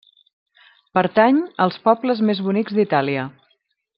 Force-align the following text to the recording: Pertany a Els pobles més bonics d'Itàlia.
Pertany 0.97 1.37
a 1.51 1.67
Els 1.69 1.77
pobles 1.85 2.23
més 2.31 2.43
bonics 2.49 2.79
d'Itàlia. 2.79 3.29